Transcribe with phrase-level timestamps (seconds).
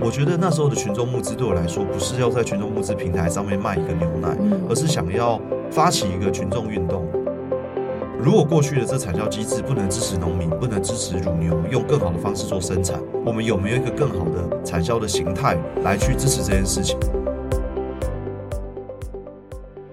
[0.00, 4.28] 我觉得那时候的群众募资对我来说，不是要在群众募资平台上面卖一个牛奶，
[4.68, 5.40] 而是想要
[5.70, 7.04] 发起一个群众运动。
[8.20, 16.96] 如果过去的这产销机制不能支持农民，不能支持乳牛用更好的方式做生产，我们有没有一个更好的产销的形态来去支持这件事情？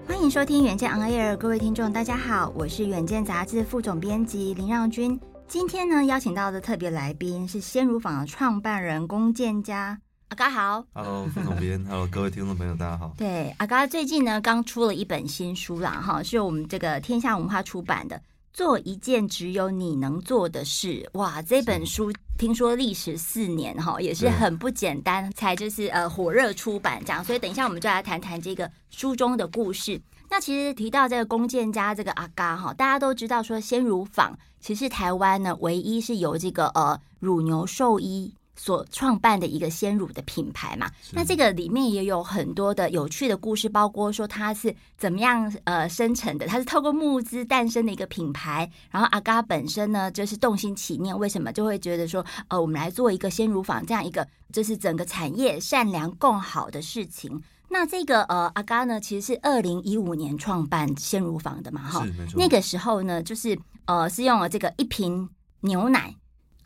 [0.06, 5.18] 欢迎收听远见 On Air，各位听众，大家好，我是远见杂志副总编辑林让均。
[5.48, 9.96] 今天呢，邀请到的特别来宾是鲜乳坊的创办人龚建家。
[10.28, 13.14] 阿嘎好，Hello，副总编，Hello，各位听众朋友，大家好。
[13.16, 18.16] 对，阿嘎最近呢刚出了一本新书啦，哈，是由我们这个天下文化出版的
[18.52, 21.08] 《做一件只有你能做的事》。
[21.18, 27.24] 哇，这本书听说历时四年哈，也是很不简单，才就是呃火热出版这样。
[27.24, 30.00] 所以等一下我们就来谈谈这个书中的故事。
[30.36, 40.90] 那其实提到这个弓箭家这个阿嘎哈，大家都知道说鲜乳坊其实台湾呢唯一是由这个呃乳牛兽医所创办的一个鲜乳的品牌嘛。
[41.10, 48.70] 那这个里面也有很多的有趣的故事，包括说它是怎么样呃生成的，它是透过募资诞生的一个品牌。
[48.90, 57.42] 然后阿嘎本身呢就是动心起念，为什么就会觉得说呃我们来做一个鲜乳坊这样一个就是整个产业善良共好的事情。
[57.78, 65.28] 那这个呃阿嘎呢，其实是二零一五年创办鲜乳坊的嘛，哈，那个时候呢，就是呃是用了这个一瓶
[65.60, 66.16] 牛奶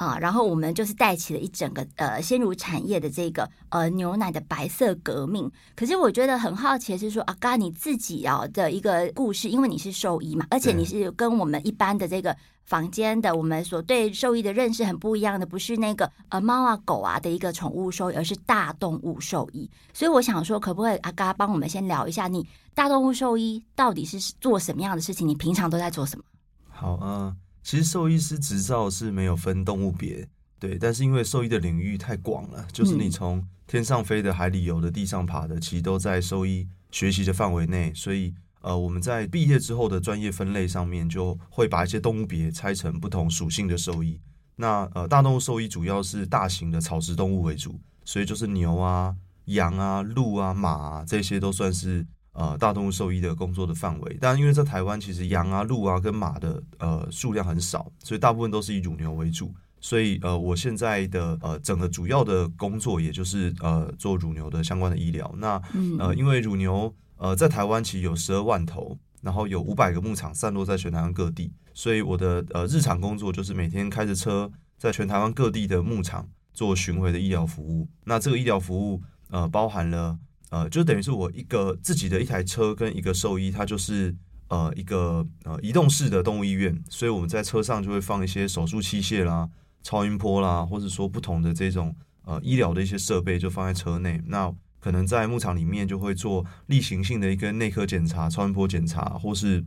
[0.00, 5.50] 啊，然后我们就是带起了一整个呃鲜乳产业的这个呃牛奶的白色革命。
[5.76, 12.34] 可是我觉得很好奇的是说，阿嘎你自己啊的一个故事，因为你是兽医嘛，而且你是跟我们一般的这个。
[12.70, 19.68] 房间的我们所对兽医的认识很不一样的，不是那个呃猫啊狗啊的一个宠物兽医，而是大动物兽医。
[19.92, 25.26] 所以我想说，可不可以阿嘎帮我们先聊一下，你大动物兽医到底是做什么样的事情？
[25.26, 26.24] 你平常都在做什么？
[26.68, 38.34] 好啊、呃，其实兽医师执照是没有分动物别，对，但是因为兽医的领域太广了，就是你从天上飞的、海里游的、地上爬的，其实都在兽医学习的范围内，所以。
[38.62, 44.20] 呃，我们在毕业之后的专业分类上面，就会把一些动物别拆成不同属性的兽医。
[44.56, 54.18] 那呃，大动物兽医主要是大型的草食动物为主，所以就是牛啊、羊啊、鹿啊、马啊，这些都算是呃大动物兽医的工作的范围。
[54.20, 59.54] 但因为在台湾，其实羊啊、鹿啊跟马的呃数量很少，所以大部分都是以乳牛为主。
[59.80, 65.32] 所以呃，我现在的呃整个主要的工作，也就是呃做乳牛的相关的医疗。
[65.38, 65.60] 那
[65.98, 66.94] 呃，因为乳牛。
[67.22, 77.86] 呃，在台湾其实有十二万头，然后有五百个牧场散落在全台湾各地，所以我的呃日常工作就是每天开着车在全台湾各地的牧场做巡回的医疗服务。
[78.04, 80.18] 那这个医疗服务呃包含了
[80.50, 84.14] 呃就等于是我一个自己的一台车跟一个兽医，它就是
[84.48, 89.48] 呃一个呃移动式的动物医院，所以我们在车上就会放一些手术器械啦、
[89.82, 91.94] 超音波啦，或者说不同的这种
[92.24, 94.20] 呃医疗的一些设备就放在车内。
[94.26, 99.64] 那可能在牧场里面就会做例行性的一个内科检查、超音波检查，或是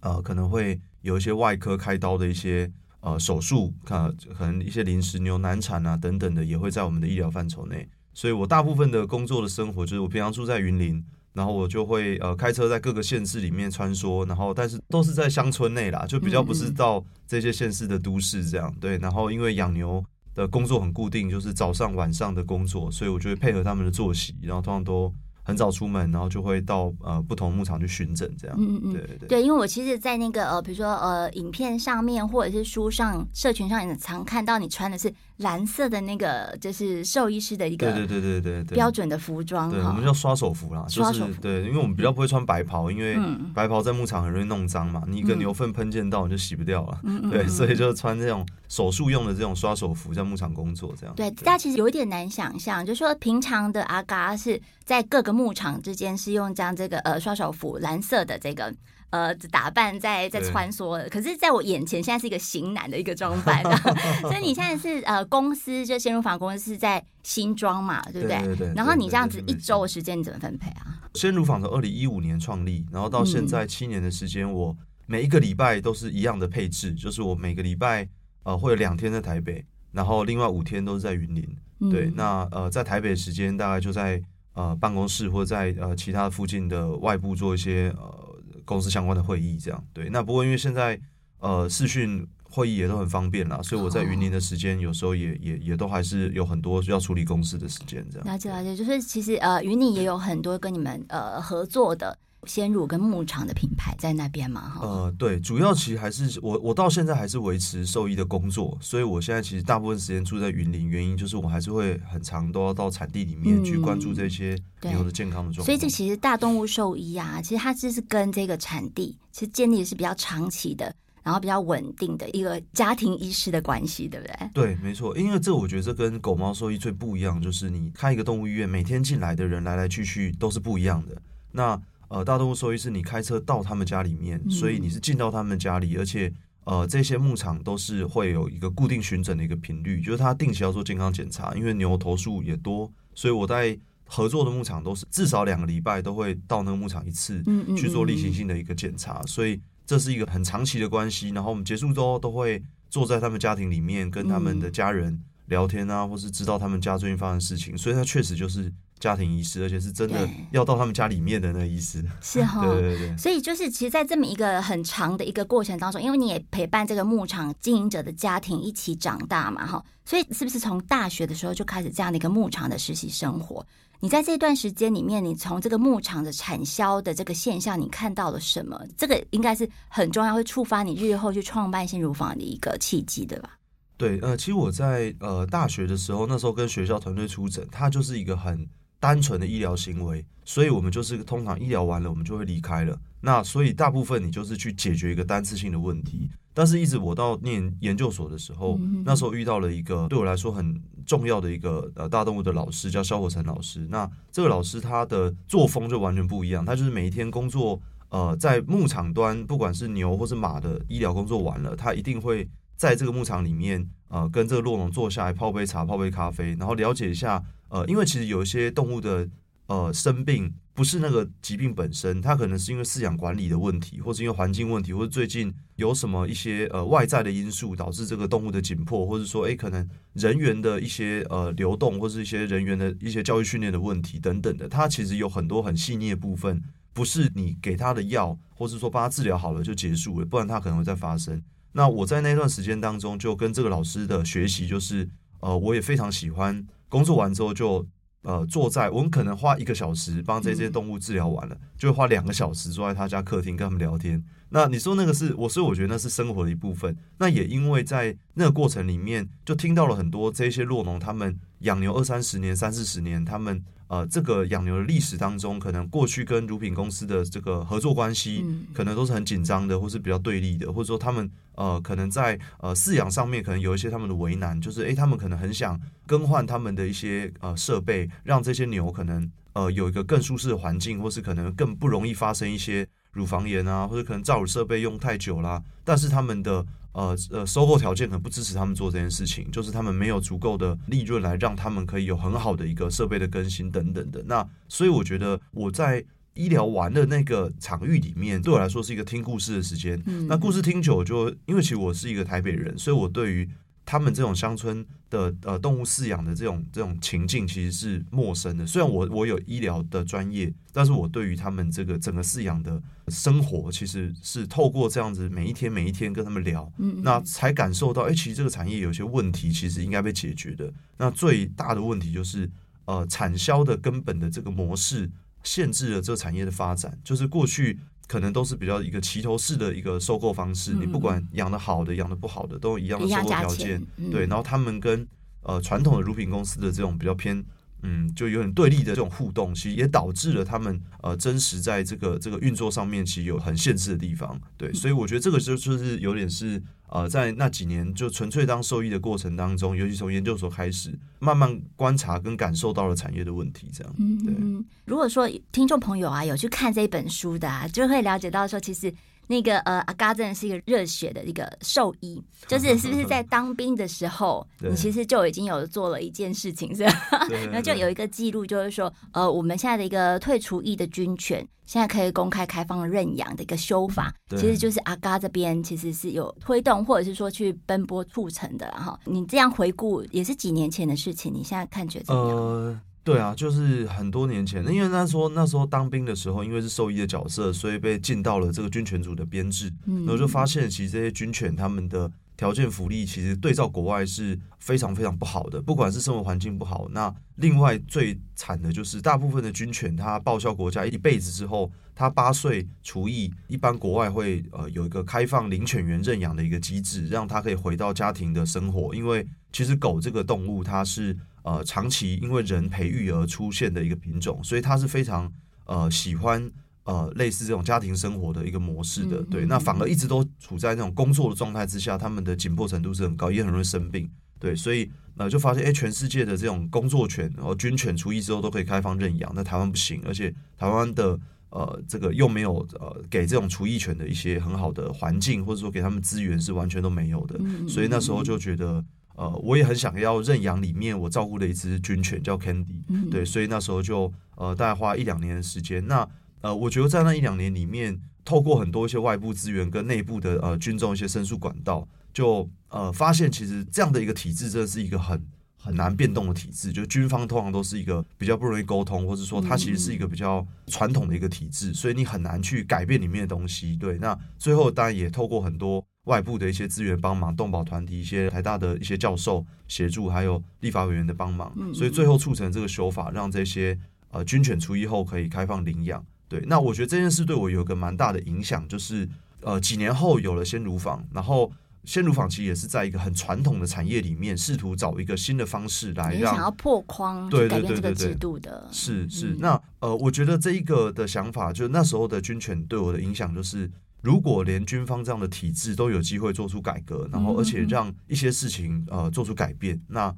[0.00, 2.70] 呃可能会有一些外科开刀的一些
[3.00, 7.88] 呃手术，看可能一些临时牛难产啊等等的，也会在我们的医疗范畴内。
[8.20, 18.70] 所以我大部分的工作的生活就是我平常住在云林，然后我就会呃开车在各个县市里面穿梭，然后但是都是在乡村内啦，就比较不是到这些县市的都市这样。
[18.78, 20.04] 对，然后因为养牛。
[20.32, 28.56] 的工作很固定，就是早上晚上的工作，所以我就会配合他们的作息，然后通常都很早出门，然后就会到呃不同牧场去巡诊，这样。
[28.56, 29.28] 嗯嗯嗯，对对对。
[29.28, 39.70] 对，因为我其实，在那个呃，比如说呃，影片上面或者是书上、社群上，也常看到你穿的是蓝色的那个，就是兽医师的一个对对对对对标准的服装。
[39.70, 43.18] 对，我们叫刷手服啦，就是对，因为我们比较不会穿白袍，因为
[43.54, 47.00] 白袍在牧场很容易弄脏嘛，你一个牛粪喷溅到你就洗不掉了。
[47.04, 51.14] 嗯，对，所以就穿这种手术用的这种刷手服，在牧场工作这样。
[51.16, 58.70] 对，大家其实有一点难想象，就是说平常的阿嘎是在各个牧场之间是用这样这个呃刷手服蓝色的这个
[59.10, 63.62] 呃打扮在在穿梭的，可是在我眼前现在是一个型男的一个装扮，
[64.22, 68.38] 所以你现在是呃公司就鲜乳坊公司是在新装嘛，对不对？
[68.38, 68.72] 对对对。
[68.74, 71.00] 然后你这样子一周的时间你怎么分配啊？
[71.14, 74.76] 鲜乳坊从二零一五年创立，然后到现在七年的时间，我
[75.06, 78.08] 每一个礼拜都是一样的配置，就是我每个礼拜
[78.44, 81.90] 呃会有两天在台北，然后另外五天都是在云林。
[81.90, 84.22] 对，那呃在台北的时间大概就在。
[84.52, 88.29] 呃，办公室或者在呃其他附近的外部做一些呃
[88.70, 90.08] 公司相关的会议，这样对。
[90.10, 90.98] 那不过因为现在
[91.40, 98.26] 呃视讯会议也都很方便啦，所以我在云林的时间有时候也也也都还是有很多需要处理公司的时间，这样。
[98.28, 104.68] 了解了解，就是其实呃云林也有很多跟你们呃合作的鲜乳跟牧场的品牌在那边嘛？
[104.68, 115.64] 哈，呃，对，主要其实还是我，我到现在还是维持兽医的工作，所以我现在其实大部分时间住在云林，原因就是我还是会很长都要到产地里面去关注这些牛的健康的状况。
[115.64, 120.94] 所以这其实大动物兽医啊，其实它这是跟这个产地其实建立的是比较长期的。
[121.22, 124.50] 然后比较稳定的一个家庭医师的关系，对不对？
[124.54, 125.14] 对，没错。
[125.18, 131.20] 因为这我觉得这跟狗猫兽医最不一样，就是你开一个动物医院，每天进来的人来来去去都是不一样的。
[131.52, 131.78] 那
[132.10, 136.30] 呃，大动物兽医是你开车到他们家里面，所以你是进到他们家里，而且
[136.64, 141.54] 呃，这些牧场都是会有一个固定巡诊的一个频率，就是他定期要做健康检查。
[141.54, 147.42] 因为牛头数也多，所以我在合作的牧场都是至少两个礼拜都会到那个牧场一次，
[147.76, 149.60] 去做例行性的一个检查，所以。
[149.86, 162.04] 这是一个很长期的关系，然后我们结束之后都会坐在他们家庭里面，跟他们的家人聊天啊，或是知道他们家最近发生的事情，所以它确实就是家庭医师，而且是真的要到他们家里面的那个医师。
[162.20, 163.16] 是哈， 对对对。
[163.16, 173.66] 所以就是其实，在这么一个很长的一个过程当中，因为你也陪伴这个牧场经营者的家庭一起长大嘛，哈，所以是不是从大学的时候就开始这样的一个牧场的实习生活？
[174.02, 178.78] 你在这段时间里面，你从这个牧场的产销的这个现象，你看到了什么？
[178.96, 183.50] 这个应该是很重要，会触发你日后去创办新乳房的一个契机，对吧？
[183.98, 188.66] 对，呃，其实我在呃大学的时候，那时候跟学校团队出诊，它就是一个很
[189.00, 192.96] 单纯的医疗行为，所以我们就是通常医疗完了，我们就会离开了。
[193.22, 196.30] 那所以大部分你就是去解决一个单次性的问题。
[196.52, 200.74] 但是，一直我到念研究所的时候，那时候遇到了一个对我来说很
[201.06, 203.86] 重要的一个呃大动物的老师，叫萧火成老师。
[203.88, 219.26] 那这个老师他的作风就完全不一样，他就是每一天工作，呃，在牧场端，不管是牛或是马的医疗工作完了，他一定会在这个牧场里面，呃，跟这个酪农坐下来泡杯茶、泡杯咖啡，然后了解一下，呃，因为其实有一些动物的
[219.66, 220.52] 呃生病。
[220.72, 236.62] 不是那个疾病本身，它可能是因为饲养管理的问题，或是因为环境问题，或者最近有什么一些呃外在的因素导致这个动物的紧迫，或者说诶可能人员的一些呃流动，或是一些人员的一些教育训练的问题等等的，它其实有很多很细腻的部分，
[236.94, 241.42] 不是你给他的药，或是说帮他治疗好了就结束了，不然它可能会再发生。
[241.72, 245.06] 那我在那段时间当中，就跟这个老师的学习，就是
[245.40, 247.86] 呃我也非常喜欢，工作完之后就。
[248.22, 254.22] 呃，坐在我们可能花一个小时帮这些动物治疗完了，嗯、就会花两个小时坐在他家客厅跟他们聊天。
[254.50, 256.94] 那你说那个是我，所以我觉得那是生活的一部分。
[257.16, 263.64] 那也因为在那个过程里面，就听到了很多这些落农他们养牛二三十年、三四十年，他们。
[263.90, 275.76] 呃，这个养牛的历史当中，可能过去跟乳品公司的这个合作关系，可能都是很紧张的，或是比较对立的，或者说他们呃，可能在呃饲养上面，可能有一些他们的为难，就是诶，他们可能很想
[276.06, 286.64] 更换他们的一些呃设备，让这些牛可能呃有一个更舒适的环境，或是可能更不容易发生一些乳房炎啊，或者可能造乳设备用太久啦，但是他们的。
[286.92, 294.22] 呃呃，收购条件可能不支持他们做这件事情，就是他们没有足够的利润来让他们可以有很好的一个设备的更新等等的。
[294.26, 296.04] 那所以我觉得我在
[296.34, 300.02] 医疗玩的那个场域里面，对我来说是一个听故事的时间。
[300.28, 303.48] 那故事听久就，因为其实我是一个台北人，所以我对于。
[303.90, 308.64] 他们这种乡村的呃动物饲养的这种这种情境其实是陌生的。
[308.64, 320.72] 虽然我我有医疗的专业，但是我对于他们这个整个饲养的生活，其实是透过这样子每一天每一天跟他们聊，嗯，那才感受到，哎，其实这个产业有些问题，其实应该被解决的。
[320.96, 322.48] 那最大的问题就是，
[322.84, 325.10] 呃，产销的根本的这个模式
[325.42, 327.80] 限制了这个产业的发展，就是过去。
[328.10, 333.80] 可能都是比较一个齐头式的一个收购方式，嗯、你不管养的好的、养的不好的，都一样的收购条件。
[333.98, 335.06] 嗯、对，然后他们跟
[335.42, 337.44] 呃传统的乳品公司的这种比较偏。
[337.82, 344.40] 嗯，就有点对立的这种互动，其实也导致了他们呃真实在这个这个运作上面，其实有很限制的地方。
[344.56, 353.70] 对，所以我觉得这个就就是有点是呃在那几年就纯粹当受益的过程当中，尤其从研究所开始，慢慢观察跟感受到了产业的问题。
[353.72, 353.94] 这样，
[354.24, 354.34] 对。
[354.38, 358.92] 嗯，如果说听众朋友啊有去看这一本书的啊，就会了解到说其实。
[359.30, 366.92] 那个呃，阿嘎真的是一个热血的一个兽医，就是是不是在当兵的时候， 你其实就已经有做了一件事情，是吧？
[367.46, 378.98] 然后就有一个记录，就是说，呃，我们现在的一个退除役的军犬，现在可以公开开放认养的一个修法，其实就是阿嘎这边其实是有推动，或者是说去奔波促成的哈。
[379.04, 382.36] 你这样回顾也是几年前的事情，你现在看觉得怎么样？
[382.36, 408.94] 呃对啊，就是很多年前，因为那时候那时候当兵的时候，因为是兽医的角色，所以被进到了这个军犬组的编制，然后就发现其实这些军犬他们的条件福利其实对照国外是非常非常不好的，不管是生活环境不好，那另外最惨的就是大部分的军犬，它报效国家一辈子之后，它八岁除役，一般国外会呃有一个开放领犬员认养的一个机制，让它可以回到家庭的生活。
[408.94, 415.32] 因为其实狗这个动物，它是呃长期因为人培育而出现的一个品种，所以它是非常
[415.66, 416.50] 呃喜欢。
[416.84, 431.16] 呃，类似这种家庭生活的一个模式的，对，那反而一直都处在那种工作的状态之下，他们的紧迫程度是很高，也很容易生病，对，所以呃，就发现，哎，全世界的这种工作犬，然后军犬除役之后都可以开放认养，那台湾不行，而且台湾的
[431.50, 438.84] 呃，这个又没有呃，给这种除役犬的一些很好的环境，或者说给他们资源是完全都没有的，所以那时候就觉得，
[439.20, 446.08] 呃，我也很想要认养里面我照顾的一只军犬叫 Candy，对，所以那时候就呃，大概花一两年的时间，那。
[446.42, 455.22] 呃，我觉得在那一两年里面，透过很多一些外部资源跟内部的呃军中一些申诉管道，就呃发现其实这样的一个体制真的是一个很
[455.54, 456.72] 很难变动的体制。
[456.72, 463.76] 就军方通常都是一个比较不容易沟通，或者说它其实是一个比较传统的一个体制，所以你很难去改变里面的东西。
[463.76, 473.78] 对，那最后当然也透过很多外部的一些资源帮忙，动保团体、一些台大的一些教授协助，还有立法委员的帮忙，所以最后促成这个修法，让这些
[474.10, 476.04] 呃军犬除役后可以开放领养。
[476.26, 479.08] 对，那我觉得这件事对我有个蛮大的影响，就是
[479.42, 481.52] 呃，几年后有了鲜乳坊，然后
[481.84, 489.36] 鲜乳坊其实也是在一个很传统的产业里面，试图找一个新的方式来让想要破框，对对对对对制度的，是是。
[489.38, 493.70] 那呃，我觉得这一个的想法，就那时候的军犬对我的影响，就是
[494.02, 500.14] 如果连军方这样的体制都有机会做出改革，然后而且让一些事情呃做出改变，那。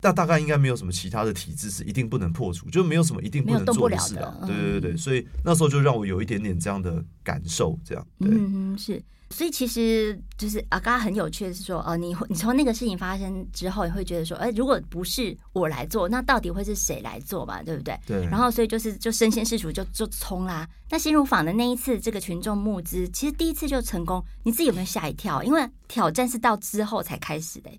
[0.00, 4.32] 那大概应该没有什么其他的体制是一定不能破除，就没有什么一定不能做的事的。
[4.46, 8.06] 对对对，所以那时候就让我有一点点这样的感受，这样。
[8.20, 9.02] 对嗯，是。
[9.30, 17.62] 所以其实就是啊，刚刚很有趣的是说，哦，你你从那个事情发生之后，你会觉得说，哎，如果不是我来做，那到底会是谁来做嘛？
[17.62, 17.98] 对不对？
[18.06, 18.24] 对。
[18.24, 20.66] 然后，所以就是就身先士卒就就冲啦。
[20.88, 25.42] 那新乳坊的那一次这个群众募资，其实第一次就成功，你自己有没有吓一跳？
[25.42, 27.70] 因为挑战是到之后才开始的。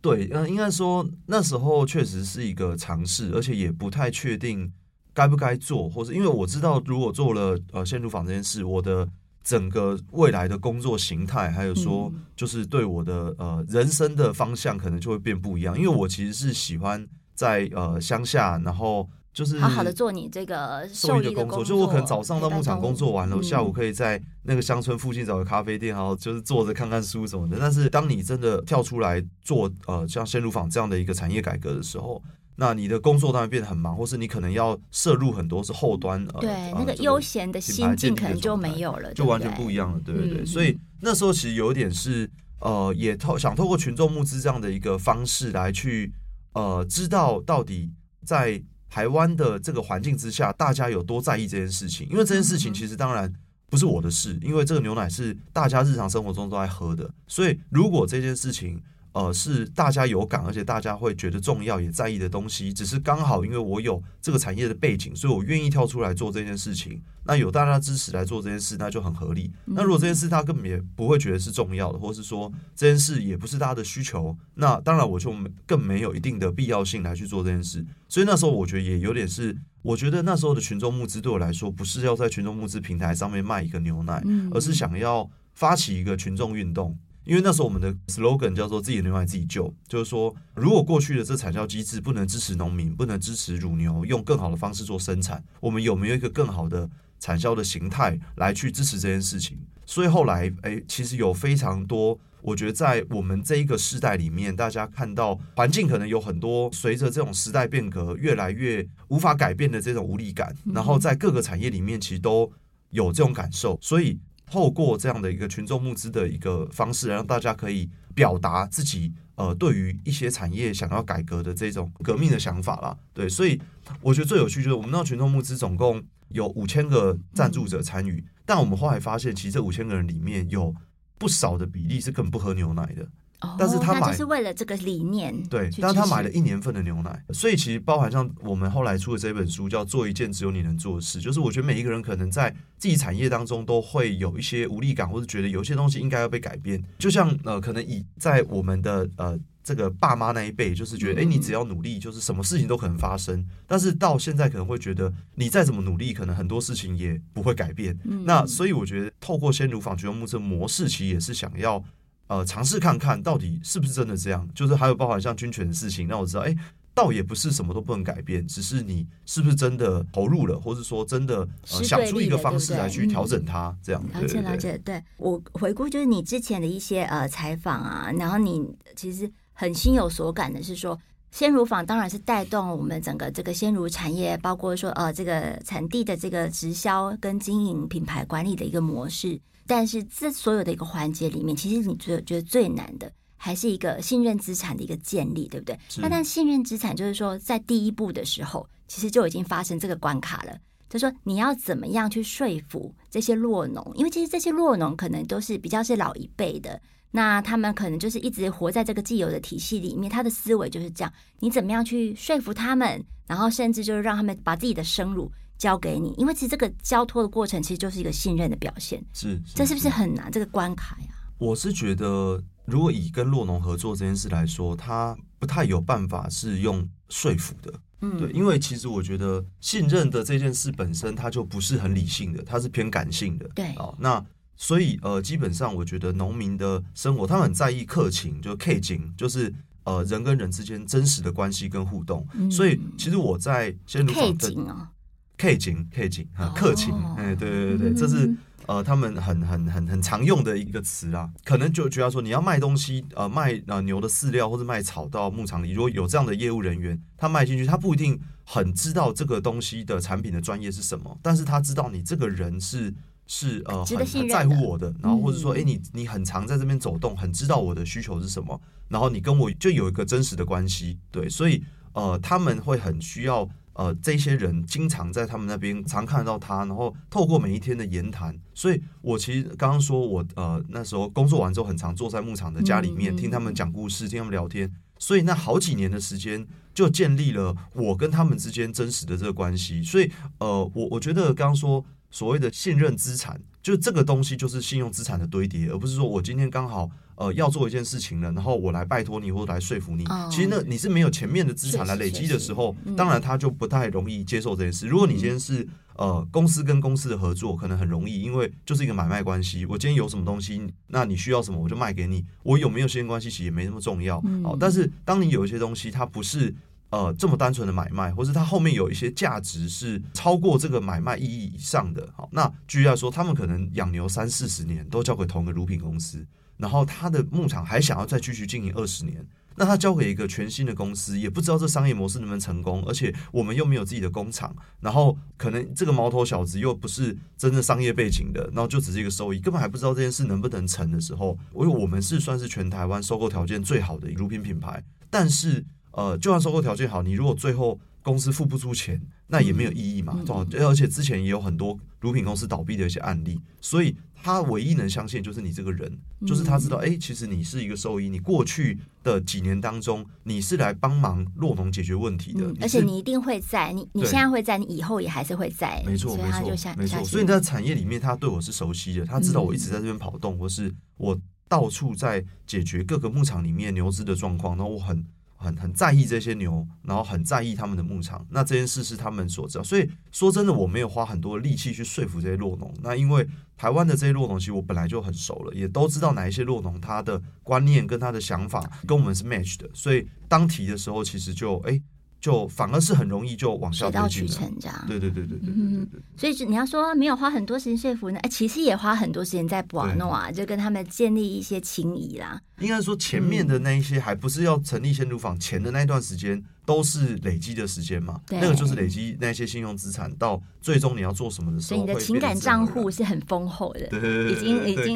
[0.00, 4.72] 对，嗯，应该说那时候确实是一个尝试，而且也不太确定
[5.12, 9.06] 该不该做，或是因为我知道如果做了呃鲜乳坊这件事，我的
[9.48, 15.74] 整个未来的工作形态，还有说就是对我的呃人生的方向，可能就会变不一样。
[15.74, 19.08] 因为我其实是喜欢在呃乡下，然后。
[19.30, 27.56] 就是好好的做你这个兽医的工作，就我可能早上到牧场工作完了，下午可以在那个乡村附近找个咖啡店，然后就是坐着看看书什么的。
[27.60, 32.20] 但是当你真的跳出来做呃像鲜乳坊这样的一个产业改革的时候，
[32.60, 40.44] 那你的工作当然变得很忙，或是你可能要摄入很多是后端，对那个悠闲的心境可能就没有了，就完全不一样了，对对对。
[40.44, 42.28] 所以那时候其实有点是
[42.60, 46.12] 呃也透想透过群众募资这样的一个方式来去
[46.52, 47.90] 呃知道到底
[48.24, 48.62] 在。
[48.90, 52.08] 台湾的这个环境之下，大家有多在意这件事情？
[52.10, 53.30] 因为这件事情其实当然
[53.68, 58.82] 不是我的事，因为这个牛奶是大家日常生活中都在喝的，所以如果这件事情。
[59.12, 62.72] 呃，是大家有感，而且大家会觉得重要，也在意的东西。
[62.72, 67.02] 只是刚好因为我有这个产业的背景，所以我愿意跳出来做这件事情。
[67.24, 69.50] 那有大家支持来做这件事，那就很合理。
[69.64, 75.34] 那如果这件事他根本也不会觉得是重要的，或是说这件事也不是大家的需求，那当然我就
[75.66, 77.84] 更没有一定的必要性来去做这件事。
[78.08, 84.22] 所以那时候我觉得也有点是，我觉得那时候的群众募资对我来说，不是要在群众募资平台上面卖一个牛奶，
[84.52, 86.96] 而是想要发起一个群众运动。
[87.28, 96.88] 因为那时候我们的 slogan 叫做“自己的牛奶自己救”，就是说，如果过去的这产销机制不能支持农民，不能支持乳牛用更好的方式做生产，我们有没有一个更好的
[97.20, 99.58] 产销的形态来去支持这件事情？
[99.84, 112.50] 所以后来，哎，其实有非常多，我觉得在我们这一个时代里面，大家看到环境可能有很多随着这种时代变革越来越无法改变的这种无力感，然后在各个产业里面其实都
[112.88, 114.18] 有这种感受，所以。
[114.50, 122.96] 透过这样的一个群众募资的一个方式，让大家可以表达自己呃对于一些产业想要改革的这种革命的想法啦。
[123.12, 123.60] 对，所以
[124.00, 130.74] 我觉得最有趣就是我们那群众募资总共有五千个赞助者参与，但我们后来发现，其实这五千个人里面有
[131.18, 133.08] 不少的比例是根本不喝牛奶的。
[133.56, 146.82] 但是他买就是为了这个理念，对，但是他买了一年份的牛奶，所以其实包含像我们后来出的这本书叫做一件只有你能做的事，就是我觉得每一个人可能在自己产业当中都会有一些无力感，或者觉得有些东西应该要被改变。
[146.98, 153.46] 就像呃，可能以在我们的呃这个爸妈那一辈，就是觉得哎，你只要努力，就是什么事情都可能发生。
[153.68, 157.96] 但是到现在可能会觉得你再怎么努力，可能很多事情也不会改变。
[158.24, 161.80] 那所以我觉得透过先乳坊群众募资模式，其实也是想要。
[162.28, 164.48] 呃尝试看看到底是不是真的这样。
[164.54, 166.58] 就是还有包含像军犬的事情，让我知道，哎、欸，
[166.94, 174.02] 倒也不是什么都不能改变，只是你是不是真的投入了，或者说真的，呃、想出一个方式来去调整它，这样。
[174.14, 180.98] 了解了解，对我回顾就是你之前的一些呃采访啊，然后你其实很心有所感的是说。
[181.30, 189.38] 鲜乳坊当然是带动我们整个这个鲜乳产业，包括说呃这个产地的这个直销跟经营品牌管理的一个模式。
[189.66, 195.78] 但是这所有的一个环节里面，其实你觉得觉得最难的还是一个信任资产的一个建立，对不对？
[195.98, 200.56] 那但信任资产就是说，在第一步的时候，其实就已经发生这个关卡了。
[200.88, 203.92] 就是说你要怎么样去说服这些落农？
[203.94, 206.80] 因为其实这些落农可能都是比较是老一辈的。
[207.10, 211.12] 那他们可能就是一直活在这个既有的体系里面，他的思维就是这样。
[211.40, 216.12] 你怎么样去说服他们，然后甚至就是让他们把自己的生乳交给你？
[216.18, 219.02] 因为其实这个交托的过程其实就是一个信任的表现。
[219.14, 220.30] 是，是这是不是很难？
[220.30, 221.08] 这个关卡呀？
[221.38, 227.72] 我是觉得，如果以跟洛农合作这件事来说，他不太有办法是用说服的。
[228.02, 233.48] 嗯，对，因为其实我觉得信任的这件事本身，它就不是很理性的，它是偏感性的。
[233.54, 234.22] 对，哦，那。
[234.60, 242.26] 所以，呃，基本上我觉得农民的生活，他们很在意客情，就 K 情，就是呃人跟人之间真实的关系跟互动。
[242.34, 244.88] 嗯、所以，其实我在先如坊的
[245.36, 248.34] K 情 K 情啊，客情，哎，对对对对，这是
[248.66, 251.30] 呃他们很很很很常用的一个词啦。
[251.44, 262.92] 可能就主要说你要卖东西，呃，卖呃牛的饲料或者卖草到牧场里，如果有这样的业务人员，他卖进去，他不一定很知道这个东西的产品的专业是什么，但是他知道你这个人是。
[263.30, 268.58] 是呃很很在乎我的，然后或者说，哎、欸，你你很常在这边走动，很知道我的需求是什么，
[268.88, 291.84] 然后你跟我就有一个真实的关系，对，所以呃他们会很需要呃这些人经常在他们那边常看得到他，然后透过每一天的言谈，所以我其实刚刚说我呃那时候工作完之后，很常坐在牧场的家里面听他们讲故事，听他们聊天，所以那好几年的时间就建立了我跟他们之间真实的这个关系，所以呃我我觉得刚刚说。
[292.10, 300.04] 所谓的信任资产，就这个东西就是信用资产的堆叠，而不是说我今天刚好呃要做一件事情了，然后我来拜托你或者来说服你。
[300.06, 304.86] 哦、其实那你是没有前面的资产来累积的时候，嗯、当然他就不太容易接受这件事。
[304.86, 309.66] 如果你今天是呃公司跟公司的合作，可能很容易，因为就是一个买卖关系。
[309.66, 312.24] 我今天有什么东西，那你需要什么我就卖给你。
[312.42, 314.22] 我有没有信任关系其实也没那么重要。
[314.24, 316.54] 嗯、好，但是当你有一些东西，它不是。
[316.90, 322.08] 呃，这么单纯的买卖，或是它后面有一些价值是超过这个买卖意义以上的。
[322.16, 329.22] 好，那举例来说，他们可能养牛三四十年都交给同一个乳品公司，然后他的牧场还想要再继续经营二十年，
[329.54, 345.66] 那他交给一个全新的公司，也不知道这商业模式能不能成功，而且我们又没有自己的工厂，然后可能这个毛头小子又不是真的商业背景的，然后就只是一个收益，根本还不知道这件事能不能成的时候，因为我们是算是全台湾收购条件最好的乳品品牌，但是。
[345.98, 350.14] 呃，就算收购条件好，你如果最后公司付不出钱，那也没有意义嘛。
[350.16, 367.02] 嗯嗯、而且之前也有很多乳品公司倒闭的一些案例，所以他唯一能相信就是你这个人，嗯、就是他知道，哎、欸，其实你是一个兽医，你过去的几年当中，你是来帮忙洛农解决问题的，嗯、而且你一定会在，你你现在会在，你以后也还是会在，没错，没错，没错。
[367.02, 375.04] 所以你在产业里面，他对我是熟悉的，他知道我一直在这边跑动，嗯、或是我到处在解决各个牧场里面牛只的状况，然后我很。
[375.38, 378.26] 很很在意这些牛，然后很在意他们的牧场。
[378.28, 382.70] 那这件事是他们所知道，所以说真的，我没有花很多力气去说服这些落农。
[382.82, 389.70] 那因为台湾的这些落农，其实我本来就很熟了，也都知道哪一些落农他的观念跟他的想法跟我们是 match 的。
[389.72, 391.70] 所以当提的时候，其实就哎。
[391.70, 391.82] 诶
[392.20, 394.26] 就反而是很容易就往下推进，
[394.60, 394.84] 这样。
[394.86, 402.40] 对对对对对，嗯，所以你要说没有花很多时间说服呢，哎，其实也花很多时间在布瓦诺啊，就跟他们建立一些情谊啦。
[402.60, 408.20] 应该说前面的那一些还不是要成立鲜乳坊前的那一段时间，都是累积的时间嘛。
[408.28, 413.86] 那个就是累积那些信用资产，到最终你要做什么的时候，所以你的情感账户是很丰厚的，
[414.30, 414.94] 已经已经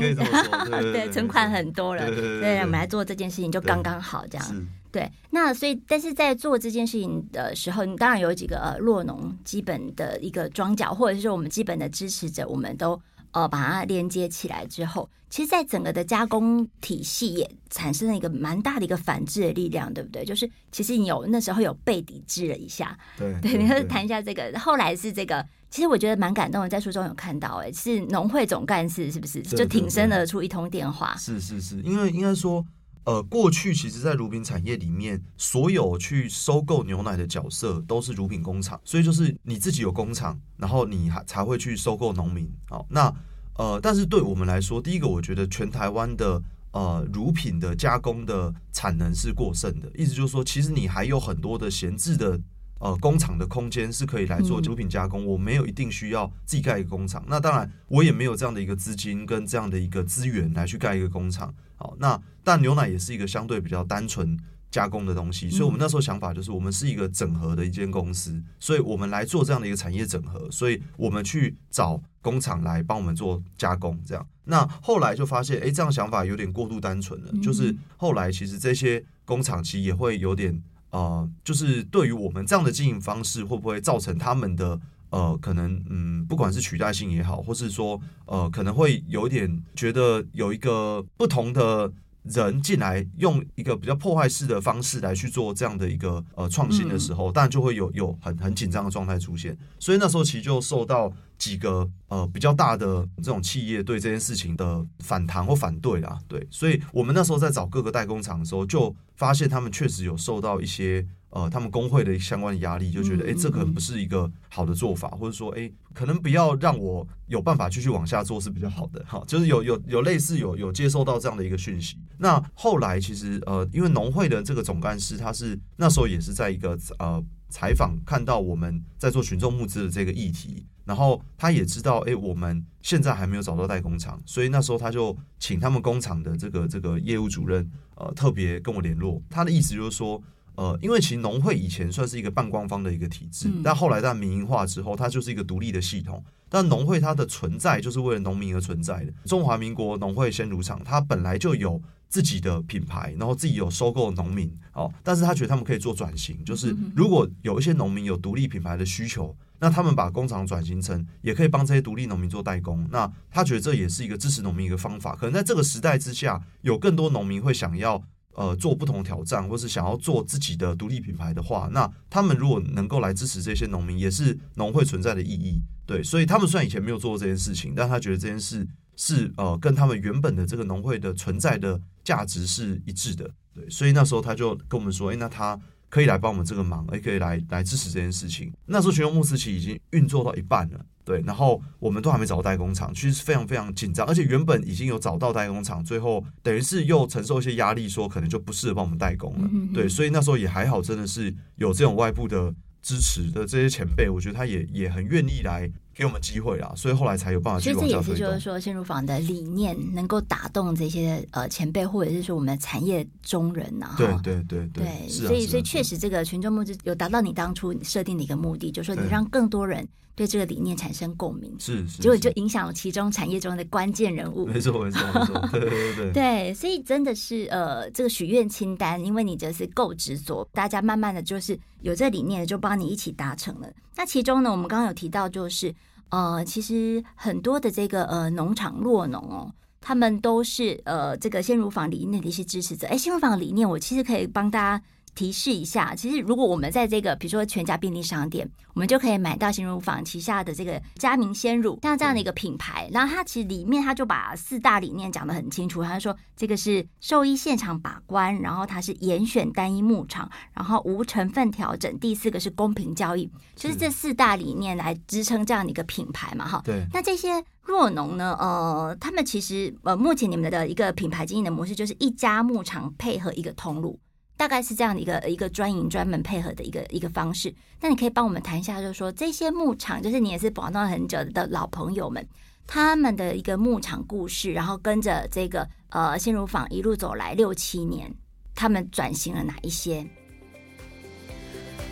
[0.93, 2.07] 对 存款很多了。
[2.15, 4.67] 对，我们来做这件事情就刚刚好这样。
[4.91, 13.01] 对，那所以，但是在做这件事情的时候，你当然有几个呃，酪农基本的一个庄脚，或者是我们基本的支持者，我们都
[13.33, 20.25] 呃把它连接起来之后，其实，在整个的加工体系也产生了一个蛮大的一个反制的力量，对不对？
[20.25, 24.53] 就是其实你有那时候有被抵制了一下，对，对，你要谈一下这个。
[24.59, 31.17] 后来是这个，其实我觉得蛮感动的，在书中有看到，哎，是农会总干事是不是就挺身而出一通电话？
[31.19, 32.65] 是是是，因为应该说。
[33.05, 42.49] 呃，过去其实，在乳品产业里面，所有去收购牛奶的角色都是乳品工厂，所以就是你自己有工厂，然后你还才会去收购农民。
[42.69, 43.13] 好，那
[43.57, 52.41] 呃，但是对我们来说，第一个，我觉得全台湾的呃乳品的加工的产能是过剩的，意思就是说，其实你还有很多的闲置的。
[52.83, 57.25] 呃，工厂的空间是可以来做酒品加工，嗯、我没有一定需要自己盖一个工厂。
[57.29, 61.55] 那当然，我也没有这样的一个资金跟这样的一个资源来去盖一个工厂。
[61.77, 64.37] 好，那但牛奶也是一个相对比较单纯
[64.69, 74.27] 加工的东西，所以我们那时候想法就是，我们是一个整合的一间公司，所以我们来做这样的一个产业整合，所以我们去找工厂来帮我们做加工，这样。
[74.47, 80.61] 那后来就发现，哎，这样想法有点过度单纯了，就是后来其实这些工厂其实也会有点。
[80.93, 91.93] 呃，就是对于我们这样的经营方式，会不会造成他们的呃，可能嗯，不管是取代性也好，或是说呃，可能会有点觉得有一个不同的。
[92.25, 99.57] 人进来用一个比较破坏式的方式来去做这样的一个呃创新的时候，当然就会有有很很紧张的状态出现。
[99.79, 106.19] 所以那时候其实就受到几个呃比较大的这种企业对这件事情的反弹或反对啦。
[106.29, 111.07] 对，所以我们那时候在找各个代工厂的时候，就发现他们确实有受到一些。
[111.33, 121.97] 呃，他们工会的相关的压力，就觉得，哎，这可能不是一个好的做法，或者说，哎，可能不要让我有办法继续往下做是比较好的，哈，就是有有有类似有有接受到这样的一个讯息。
[122.19, 140.23] 那后来其实，呃，因为农会的这个总干事，他是那时候也是在一个呃采访看到我们在做群众募资的这个议题，然后他也知道，哎，我们现在还没有找到代工厂，所以那时候他就请他们工厂的这个这个业务主任，呃，特别跟我联络，他的意思就是说。
[140.55, 146.23] 呃，因为其实农会以前算是一个半官方的一个体制，嗯、但后来在民营化之后，它就是一个独立的系统。
[146.49, 149.13] 但农会它的存在就是为了农民而存在的。
[149.25, 154.93] 中华民国农会鲜乳厂，它本来就有自己的品牌，然后自己有收购农民哦。
[155.03, 162.87] 但是他觉得他们可以做转型，就是如果有一些农民有独立品牌的需求，那他们把工厂转型成也可以帮这些独立农民做代工。
[162.91, 165.17] 那他觉得这也是一个支持农民一个方法。
[165.17, 168.05] 可能在这个时代之下，有更多农民会想要。
[168.35, 175.61] 呃，做不同挑战，或是想要做自己的独立品牌的话，那他们如果能够来支持这些农民，也是农会存在的意义。
[175.85, 178.67] 对，所以他们虽然以前没有做过这件事情，但他觉得这件事
[178.97, 183.31] 是呃跟他们原本的这个农会的存在的价值是一致的。
[183.55, 185.61] 对，所以那时候他就跟我们说，哎，那他。
[185.93, 188.51] 可以来帮我们这个忙，也可以来来支持这件事情。
[188.65, 205.71] 那时候群众募资期已经运作到一半了，对，然后我们都还没找到代工厂，其实是非常非常紧张，而且原本已经有找到代工厂，最后等于是又承受一些压力，说可能就不适合帮我们代工了，嗯、对，所以那时候也还好，真的是有这种外部的支持的这些前辈，我觉得他也也很愿意来。
[205.95, 208.03] 给我们机会啦，所以后来才有办法去往下推动。
[208.03, 213.95] 其实这也是就是说，新入坊的理念能够打动这些呃前辈，或者是说我们的产业中人呐。
[213.99, 221.55] 对对对对，对，所以所以确实这个群众募资有达到你当初设定的一个目的，就是说你让更多人对这个理念产生共鸣。
[221.59, 224.47] 是，结果就影响了其中产业中的关键人物。
[224.47, 233.69] 没错没错没错，对对对 对，所以真的是呃这个许愿清单，因为你这是够执着，大家慢慢的就是有这理念，就帮你一起达成了。
[233.97, 235.75] 那其中呢，我们刚刚有提到就是。
[236.15, 242.87] 呃，其实很多的这个呃农场落农哦，他们都是呃这个鲜乳坊理念的一些支持者。
[242.89, 244.85] 哎，鲜乳坊理念，我其实可以帮大家。
[245.15, 252.89] 提示一下，其实如果我们在这个比如说全家便利商店，我们就可以买到新乳坊旗下的这个佳明鲜乳，像这样的一个品牌。
[252.93, 266.63] 然后它其实里面它就把四大理念讲得很清楚，他说这个是兽医现场把关，然后它是严选单一牧场，然后无成分调整，第四个是公平交易，就是这四大理念来支撑这样的一个品牌嘛，哈。
[266.65, 266.87] 对。
[266.93, 274.01] 那这些若农呢，呃，他们其实呃，目前你们的一个品牌经营的模式就是一家牧场配合一个通路。
[274.43, 277.55] 大概是这样的一个一个专营专门配合的一个一个方式。
[277.81, 282.27] 那你可以帮我们谈一下，就是说这些牧场，就是你也是保障了很久的老朋友们，
[282.67, 288.13] 他们的一个牧场故事，然后跟着这个呃鲜乳坊一路走来六七年，
[288.53, 290.05] 他们转型了哪一些？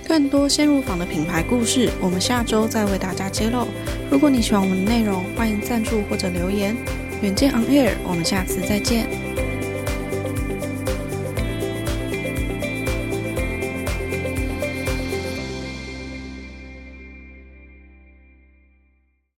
[0.08, 3.68] 更多鲜乳坊的品牌故事，我们下周再为大家揭露。
[4.10, 6.76] 如果你喜欢我们的内容，欢迎赞助或者留言。
[7.22, 9.06] 远见 On Air，我们下次再见。